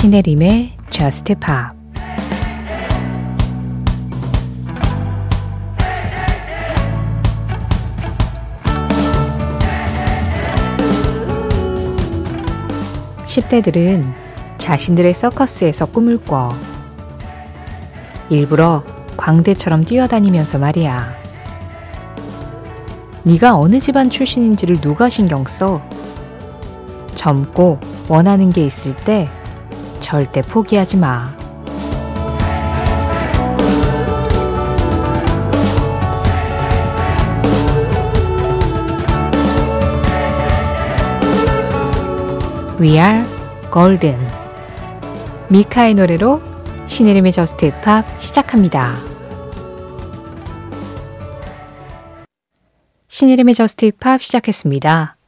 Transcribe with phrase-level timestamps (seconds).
[0.00, 1.76] 신혜림의 Just Pop
[13.26, 14.10] 10대들은
[14.56, 16.54] 자신들의 서커스에서 꿈을 꿔.
[18.30, 18.82] 일부러
[19.18, 21.12] 광대처럼 뛰어다니면서 말이야.
[23.24, 25.82] 네가 어느 집안 출신인지를 누가 신경 써?
[27.14, 27.78] 젊고
[28.08, 29.28] 원하는 게 있을 때
[30.00, 31.32] 절대 포기하지 마.
[42.80, 43.22] We are
[43.70, 44.18] golden.
[45.50, 46.40] 미카의 노래로
[46.86, 48.96] 신혜림의 저스트 팝 시작합니다.
[53.08, 55.19] 신혜림의 Just Pop 시작했습니다.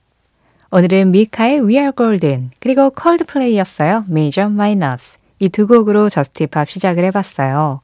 [0.74, 4.06] 오늘은 미카의 We Are Golden 그리고 콜드플레이였어요.
[4.08, 7.80] Major Minus 이 두 곡으로 Just Pop 시작을 해봤어요.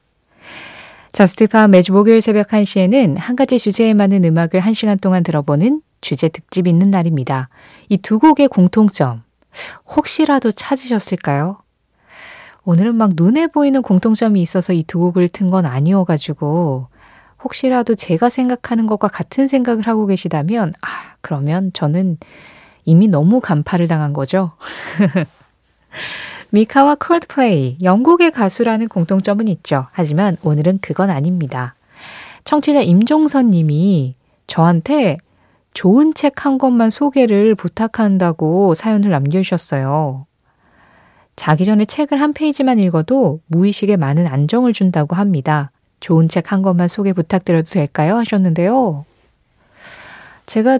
[1.11, 6.29] Just Pop 매주 목요일 새벽 1시에는 한 가지 주제에 맞는 음악을 1시간 동안 들어보는 주제
[6.29, 7.49] 특집 있는 날입니다.
[7.89, 9.21] 이 두 곡의 공통점
[9.95, 11.59] 혹시라도 찾으셨을까요?
[12.63, 16.87] 오늘은 막 눈에 보이는 공통점이 있어서 이 두 곡을 튼 건 아니어가지고
[17.43, 20.87] 혹시라도 제가 생각하는 것과 같은 생각을 하고 계시다면 아
[21.21, 22.17] 그러면 저는
[22.89, 24.53] 이미 너무 간파를 당한 거죠.
[26.51, 29.85] 미카와 콜드플레이, 영국의 가수라는 공통점은 있죠.
[29.91, 31.75] 하지만 오늘은 그건 아닙니다.
[32.43, 34.15] 청취자 임종선 님이
[34.47, 35.17] 저한테
[35.75, 40.25] 좋은 책 한 권만 소개를 부탁한다고 사연을 남겨주셨어요.
[41.35, 45.71] 자기 전에 책을 한 페이지만 읽어도 무의식에 많은 안정을 준다고 합니다.
[45.99, 48.15] 좋은 책 한 권만 소개 부탁드려도 될까요?
[48.17, 49.05] 하셨는데요.
[50.47, 50.79] 제가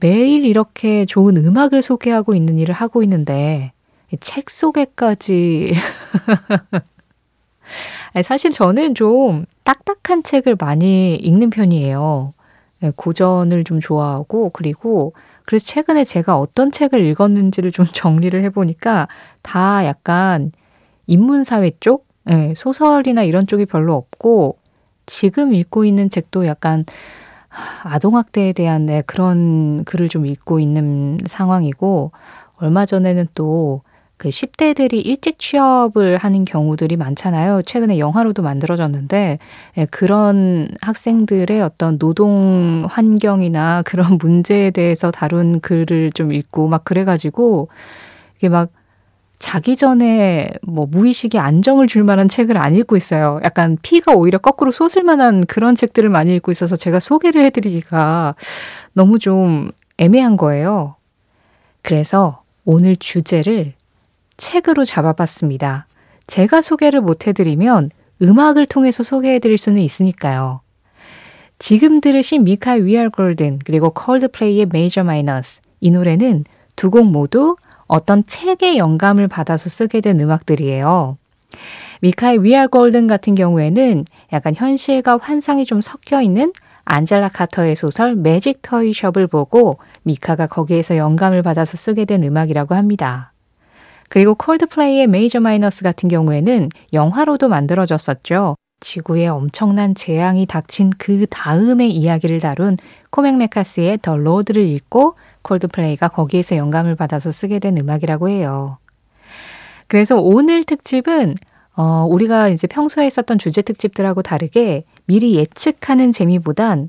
[0.00, 3.72] 매일 이렇게 좋은 음악을 소개하고 있는 일을 하고 있는데,
[4.20, 5.74] 책 소개까지.
[8.24, 12.32] 사실 저는 좀 딱딱한 책을 많이 읽는 편이에요.
[12.84, 15.14] 예, 고전을 좀 좋아하고, 그리고
[15.44, 19.08] 그래서 최근에 제가 어떤 책을 읽었는지를 좀 정리를 해보니까
[19.42, 20.52] 다 약간
[21.06, 22.06] 인문사회 쪽?
[22.24, 24.58] 네, 소설이나 이런 쪽이 별로 없고,
[25.06, 26.84] 지금 읽고 있는 책도 약간
[27.84, 32.12] 아동학대에 대한 네, 그런 글을 좀 읽고 있는 상황이고,
[32.60, 33.82] 얼마 전에는 또
[34.18, 37.62] 그 10대들이 일찍 취업을 하는 경우들이 많잖아요.
[37.62, 39.38] 최근에 영화로도 만들어졌는데,
[39.78, 47.68] 예, 그런 학생들의 어떤 노동 환경이나 그런 문제에 대해서 다룬 글을 좀 읽고 막 그래가지고,
[48.38, 48.70] 이게 막
[49.38, 53.40] 자기 전에 뭐 무의식에 안정을 줄 만한 책을 안 읽고 있어요.
[53.44, 58.34] 약간 피가 오히려 거꾸로 솟을 만한 그런 책들을 많이 읽고 있어서 제가 소개를 해드리기가
[58.92, 60.96] 너무 좀 애매한 거예요.
[61.82, 63.74] 그래서 오늘 주제를
[64.36, 65.86] 책으로 잡아봤습니다.
[66.26, 70.60] 제가 소개를 못 해드리면 음악을 통해서 소개해드릴 수는 있으니까요.
[71.60, 72.58] 지금 들으신 We
[72.96, 76.44] Are Golden 그리고 콜드플레이의 Major Minus 이 노래는
[76.76, 77.56] 두 곡 모두
[77.88, 81.18] 어떤 책의 영감을 받아서 쓰게 된 음악들이에요.
[82.00, 86.52] 미카의 Are Golden 같은 경우에는 약간 현실과 환상이 좀 섞여 있는
[86.84, 93.32] 안젤라 카터의 소설 매직 터이 숍을 보고 미카가 거기에서 영감을 받아서 쓰게 된 음악이라고 합니다.
[94.08, 98.56] 그리고 콜드플레이의 메이저 마이너스 같은 경우에는 영화로도 만들어졌었죠.
[98.80, 102.76] 지구에 엄청난 재앙이 닥친 그 다음의 이야기를 다룬
[103.10, 108.78] 코맥 매카시의 The Road를 읽고 콜드플레이가 거기에서 영감을 받아서 쓰게 된 음악이라고 해요.
[109.86, 111.34] 그래서 오늘 특집은
[111.74, 116.88] 어, 우리가 이제 평소에 있었던 주제 특집들하고 다르게 미리 예측하는 재미보단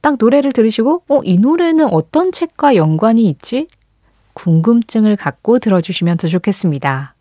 [0.00, 3.68] 딱 노래를 들으시고, 어, 이 노래는 어떤 책과 연관이 있지?
[4.34, 7.14] 궁금증을 갖고 들어주시면 더 좋겠습니다.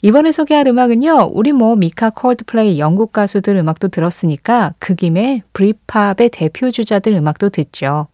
[0.00, 6.70] 이번에 소개할 음악은요, 우리 뭐 미카 콜드플레이 영국 가수들 음악도 들었으니까 그 김에 Britpop의 대표
[6.70, 8.06] 주자들 음악도 듣죠.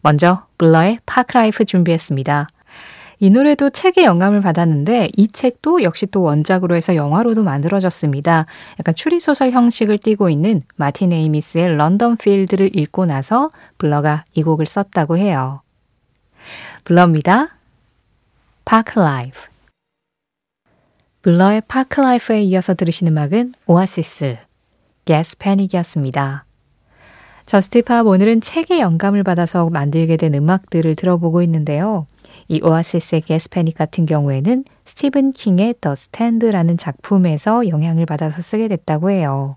[0.00, 2.48] 먼저 블러의 Parklife 준비했습니다.
[3.20, 8.46] 이 노래도 책의 영감을 받았는데 이 책도 역시 또 원작으로 해서 영화로도 만들어졌습니다.
[8.78, 15.18] 약간 추리소설 형식을 띠고 있는 마틴 에이미스의 London Fields를 읽고 나서 블러가 이 곡을 썼다고
[15.18, 15.62] 해요.
[16.84, 17.56] 블러입니다.
[18.64, 19.48] Parklife
[21.22, 24.36] 블러의 Parklife에 이어서 들으신 음악은 오아시스,
[25.04, 26.44] Gas Panic이었습니다.
[27.46, 32.06] Just Pop 오늘은 책의 영감을 받아서 만들게 된 음악들을 들어보고 있는데요.
[32.46, 39.10] 이 오아시스의 Gas Panic 같은 경우에는 스티븐 킹의 The Stand라는 작품에서 영향을 받아서 쓰게 됐다고
[39.10, 39.56] 해요.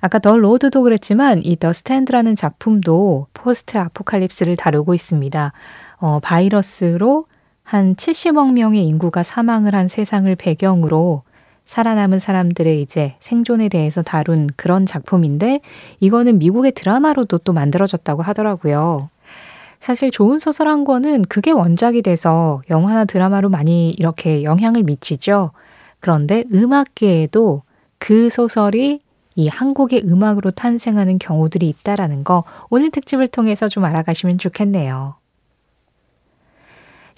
[0.00, 5.52] 아까 The Road도 그랬지만 이 The Stand라는 작품도 포스트 아포칼립스를 다루고 있습니다.
[5.98, 7.26] 어, 바이러스로
[7.68, 11.20] 한 70억 명의 인구가 사망을 한 세상을 배경으로
[11.66, 15.60] 살아남은 사람들의 이제 생존에 대해서 다룬 그런 작품인데
[16.00, 19.10] 이거는 미국의 드라마로도 또 만들어졌다고 하더라고요.
[19.80, 25.50] 사실 좋은 소설 한 권은 그게 원작이 돼서 영화나 드라마로 많이 이렇게 영향을 미치죠.
[26.00, 27.64] 그런데 음악계에도
[27.98, 29.02] 그 소설이
[29.34, 35.17] 이 한국의 음악으로 탄생하는 경우들이 있다라는 거 오늘 특집을 통해서 좀 알아가시면 좋겠네요.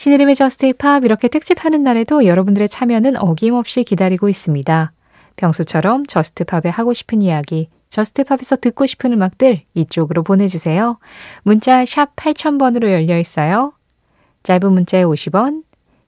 [0.01, 4.93] 신혜림의 Just Pop 이렇게 특집하는 날에도 여러분들의 참여는 어김없이 기다리고 있습니다.
[5.37, 10.99] 평소처럼 Just Pop에 하고 싶은 이야기, Just Pop에서 듣고 싶은 음악들 이쪽으로 보내주세요.
[11.43, 13.75] 문자 샵 8000번으로 열려 있어요.
[14.43, 15.65] 짧은 문자에 50원,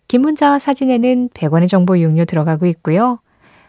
[0.08, 3.18] 긴 문자와 사진에는 100원의 정보 이용료 들어가고 있고요.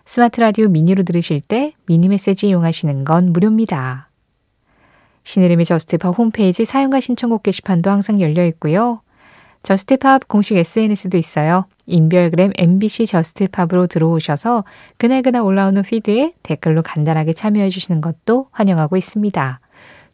[0.05, 4.09] 스마트 라디오 미니로 들으실 때 미니 메시지 이용하시는 건 무료입니다.
[5.25, 9.01] 신혜림의 Just Pop 홈페이지 사연과 신청곡 게시판도 항상 열려 있고요.
[9.63, 11.65] Just Pop 공식 SNS도 있어요.
[11.85, 14.65] 인별그램 MBC Just Pop으로 들어오셔서
[14.97, 19.59] 그날그날 올라오는 feed에 댓글로 간단하게 참여해 주시는 것도 환영하고 있습니다.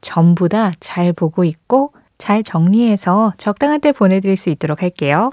[0.02, 5.32] 전부 다 잘 보고 있고 잘 정리해서 적당한 때 보내드릴 수 있도록 할게요.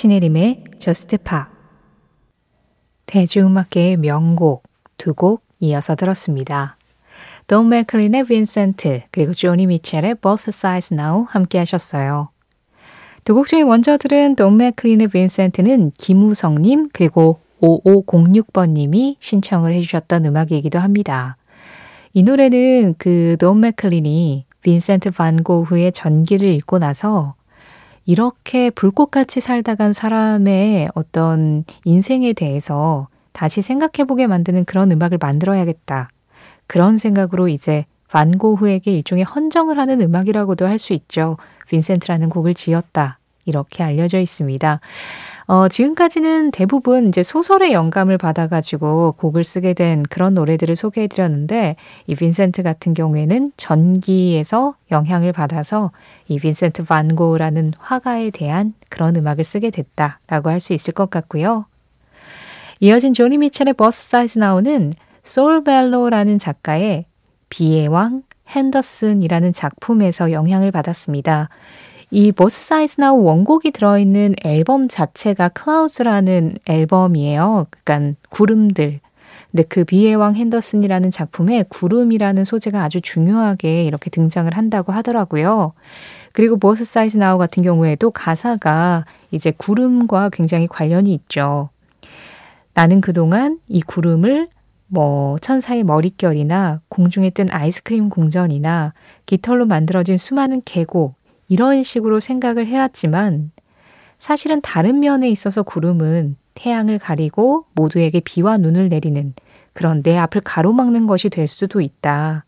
[0.00, 1.50] 신혜림의 Just Pop
[3.04, 4.62] 대중음악계의 명곡
[4.96, 6.78] 두 곡 이어서 들었습니다.
[7.46, 12.30] 돈 맥클린의 Vincent 그리고 조니 미첼의 Both Sides Now 함께 하셨어요.
[13.24, 21.36] 두 곡 중에 먼저 들은 돈 맥클린의 Vincent는 김우성님 그리고 5506번님이 신청을 해주셨던 음악이기도 합니다.
[22.14, 27.34] 이 노래는 그 돈 맥클린이 빈센트 반 고흐의 전기를 읽고 나서
[28.10, 36.08] 이렇게 불꽃같이 살다 간 사람의 어떤 인생에 대해서 다시 생각해보게 만드는 그런 음악을 만들어야겠다.
[36.66, 41.36] 그런 생각으로 이제 반고흐에게 일종의 헌정을 하는 음악이라고도 할 수 있죠.
[41.68, 43.20] 빈센트라는 곡을 지었다.
[43.44, 44.80] 이렇게 알려져 있습니다.
[45.50, 51.74] 어, 지금까지는 대부분 이제 소설의 영감을 받아가지고 곡을 쓰게 된 그런 노래들을 소개해드렸는데,
[52.06, 55.90] 이 빈센트 같은 경우에는 전기에서 영향을 받아서
[56.28, 61.64] 이 빈센트 반 고라는 화가에 대한 그런 음악을 쓰게 됐다라고 할 수 있을 것 같고요.
[62.78, 64.92] 이어진 조니 미첼의 버스 사이즈 나오는
[65.24, 67.06] 솔 벨로라는 작가의
[67.48, 71.48] 비의 왕 핸더슨이라는 작품에서 영향을 받았습니다.
[72.12, 77.66] 이 Both Sides Now 원곡이 들어있는 앨범 자체가 Clouds라는 앨범이에요.
[77.70, 78.98] 그러니까 구름들.
[79.52, 85.72] 근데 그 비의 왕 핸더슨이라는 작품에 구름이라는 소재가 아주 중요하게 이렇게 등장을 한다고 하더라고요.
[86.32, 91.70] 그리고 버스 사이즈 나우 같은 경우에도 가사가 이제 구름과 굉장히 관련이 있죠.
[92.74, 94.48] 나는 그동안 이 구름을
[94.88, 98.94] 뭐 천사의 머릿결이나 공중에 뜬 아이스크림 궁전이나
[99.26, 101.19] 깃털로 만들어진 수많은 계곡
[101.50, 103.50] 이런 식으로 생각을 해왔지만
[104.18, 109.34] 사실은 다른 면에 있어서 구름은 태양을 가리고 모두에게 비와 눈을 내리는
[109.72, 112.44] 그런 내 앞을 가로막는 것이 될 수도 있다.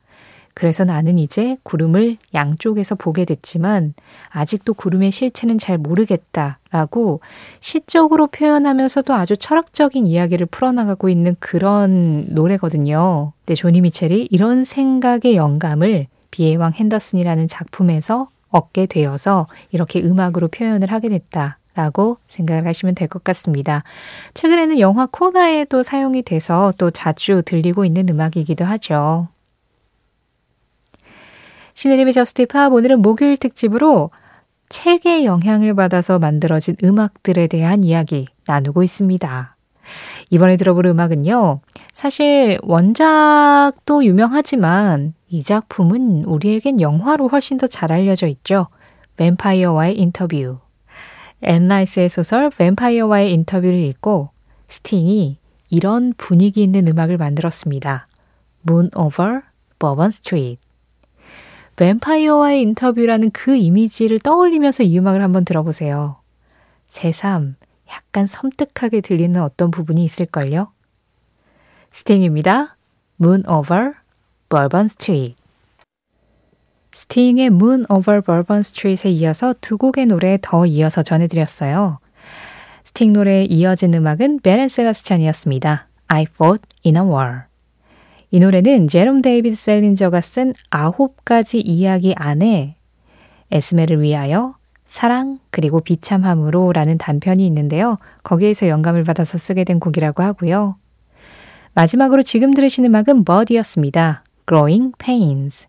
[0.55, 3.95] 그래서 나는 이제 구름을 양쪽에서 보게 됐지만
[4.29, 6.59] 아직도 구름의 실체는 잘 모르겠다.
[6.71, 7.21] 라고
[7.61, 13.33] 시적으로 표현하면서도 아주 철학적인 이야기를 풀어나가고 있는 그런 노래거든요.
[13.41, 20.93] 근데 조니 미첼이 이런 생각의 영감을 비의 왕 핸더슨이라는 작품에서 얻게 되어서 이렇게 음악으로 표현을
[20.93, 21.59] 하게 됐다.
[21.75, 23.83] 라고 생각을 하시면 될 것 같습니다.
[24.35, 29.29] 최근에는 영화 코나에도 사용이 돼서 또 자주 들리고 있는 음악이기도 하죠.
[31.73, 34.11] 신혜림의 Just Pop 오늘은 목요일 특집으로
[34.69, 39.57] 책의 영향을 받아서 만들어진 음악들에 대한 이야기 나누고 있습니다.
[40.31, 41.61] 이번에 들어볼 음악은요.
[41.95, 48.67] 사실 원작도 유명하지만 이 작품은 우리에겐 영화로 훨씬 더 잘 알려져 있죠.
[49.17, 50.59] 뱀파이어와의 인터뷰.
[51.41, 54.29] 앤 라이스의 소설 뱀파이어와의 인터뷰를 읽고
[54.69, 55.39] 스팅이
[55.71, 58.09] 이런 분위기 있는 음악을 만들었습니다.
[58.69, 59.41] Moon Over
[59.79, 60.61] Bourbon Street.
[61.77, 66.17] 뱀파이어와의 인터뷰라는 그 이미지를 떠올리면서 이 음악을 한번 들어보세요.
[66.89, 67.57] 새삼
[67.91, 70.73] 약간 섬뜩하게 들리는 어떤 부분이 있을걸요?
[71.91, 72.77] 스팅입니다.
[73.19, 74.02] Moon Over
[74.53, 75.35] Bourbon Street.
[76.93, 82.01] 스팅의 Moon Over Bourbon Street에 이어서 두 곡의 노래 더 이어서 전해드렸어요.
[82.85, 85.89] 스팅 노래에 이어진 음악은 벨 앤 세바스찬이었습니다.
[86.09, 87.45] I Fought in a War.
[88.31, 92.77] 이 노래는 제롬 데이비드 셀린저가 쓴 아홉 가지 이야기 안에
[93.51, 94.57] 에스메를 위하여,
[94.87, 97.97] 사랑 그리고 비참함으로 라는 단편이 있는데요.
[98.23, 100.77] 거기에서 영감을 받아서 쓰게 된 곡이라고 하고요.
[101.73, 104.25] 마지막으로 지금 들으신 음악은 버디였습니다.
[104.53, 105.67] Growing Pains.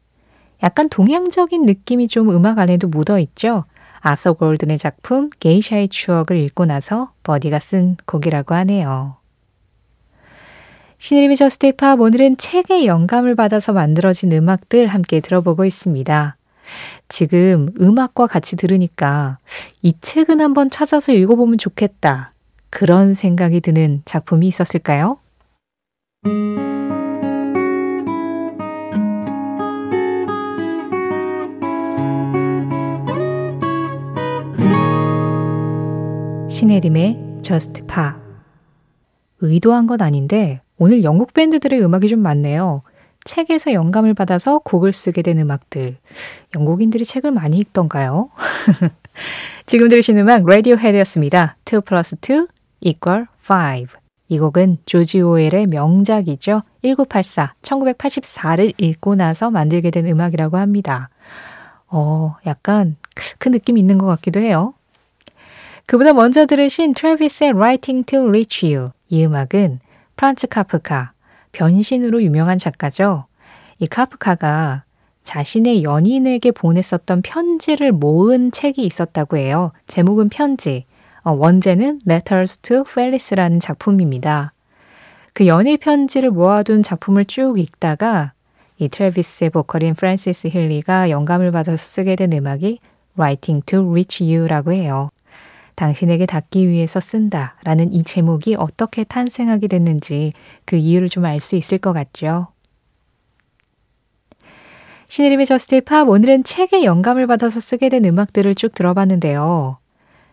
[0.61, 3.63] 약간 동양적인 느낌이 좀 음악 안에도 묻어 있죠.
[4.01, 9.15] 아서 골든의 작품 게이샤의 추억을 읽고 나서 버디가 쓴 곡이라고 하네요.
[10.97, 16.35] 신의림의 저스테이팝 오늘은 책의 영감을 받아서 만들어진 음악들 함께 들어보고 있습니다.
[17.07, 19.37] 지금 음악과 같이 들으니까
[19.81, 22.33] 이 책은 한번 찾아서 읽어보면 좋겠다.
[22.69, 25.19] 그런 생각이 드는 작품이 있었을까요?
[36.63, 38.11] 신혜림의 Just Pa
[39.41, 42.83] 의도한 건 아닌데 오늘 영국 밴드들의 음악이 좀 많네요.
[43.25, 45.97] 책에서 영감을 받아서 곡을 쓰게 된 음악들.
[46.55, 48.29] 영국인들이 책을 많이 읽던가요?
[49.65, 51.57] 지금 들으신 음악 레디오 헤드였습니다.
[51.65, 52.47] 2 플러스 2
[52.79, 53.87] equal 5.
[54.29, 56.61] 이 곡은 조지 오웰의 명작이죠.
[56.81, 61.09] 1984, 1984를 읽고 나서 만들게 된 음악이라고 합니다.
[61.87, 62.95] 어, 약간
[63.37, 64.73] 그 느낌 있는 것 같기도 해요.
[65.85, 68.91] 그보다 먼저 들으신 트래비스의 Writing to Reach You.
[69.09, 69.79] 이 음악은
[70.15, 71.11] 프란츠 카프카,
[71.51, 73.25] 변신으로 유명한 작가죠.
[73.79, 74.83] 이 카프카가
[75.23, 79.71] 자신의 연인에게 보냈었던 편지를 모은 책이 있었다고 해요.
[79.87, 80.85] 제목은 편지.
[81.21, 84.53] 어, 원제는 Letters to Felice라는 작품입니다.
[85.33, 88.33] 그 연애 편지를 모아둔 작품을 쭉 읽다가
[88.77, 92.79] 이 트래비스의 보컬인 프란시스 힐리가 영감을 받아서 쓰게 된 음악이
[93.17, 95.09] Writing to Reach You라고 해요.
[95.75, 100.33] 당신에게 닿기 위해서 쓴다 라는 이 제목이 어떻게 탄생하게 됐는지
[100.65, 102.47] 그 이유를 좀 알 수 있을 것 같죠.
[105.07, 109.77] 신혜림의 Just Pop 오늘은 책에 영감을 받아서 쓰게 된 음악들을 쭉 들어봤는데요.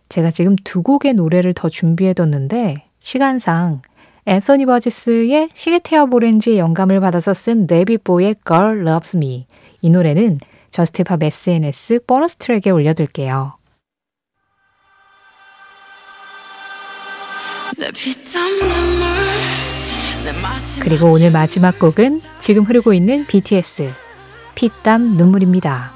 [0.09, 3.83] 제가 지금 두 곡의 노래를 더 준비해뒀는데 시간상
[4.27, 9.47] 앤서니 버지스의 시계태엽 오렌지의 영감을 받아서 쓴 데이빗 보위의 Girl Loves Me
[9.83, 10.41] 이 노래는
[10.71, 13.60] Just Pop SNS 보너스 트랙에 올려둘게요.
[20.81, 23.91] 그리고 오늘 마지막 곡은 지금 흐르고 있는 BTS
[24.55, 25.93] 피땀 눈물입니다.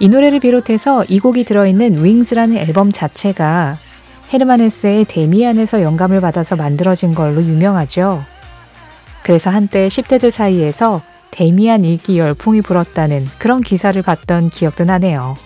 [0.00, 3.76] 이 노래를 비롯해서 이 곡이 들어있는 Wings라는 앨범 자체가
[4.32, 8.24] 헤르만 헤세의 데미안에서 영감을 받아서 만들어진 걸로 유명하죠.
[9.22, 11.00] 그래서 한때 10대들 사이에서
[11.30, 15.36] 데미안 읽기 열풍이 불었다는 그런 기사를 봤던 기억도 나네요.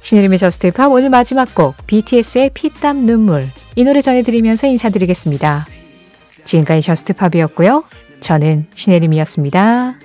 [0.00, 5.66] 신혜림의 Just Pop 오늘 마지막 곡 BTS의 피땀 눈물 이 노래 전해드리면서 인사드리겠습니다.
[6.44, 7.84] 지금까지 Just Pop이었고요.
[8.20, 9.98] 저는 신혜림이었습니다.